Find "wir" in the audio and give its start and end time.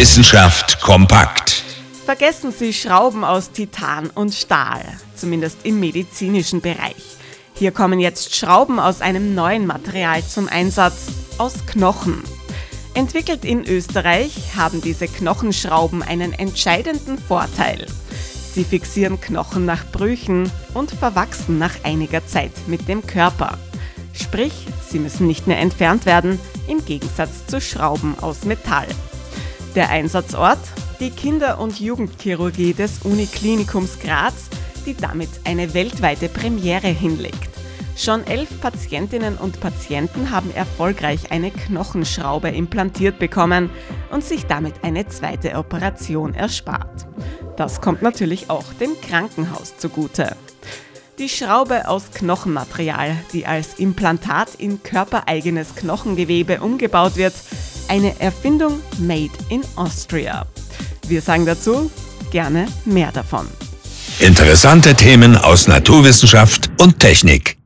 61.08-61.20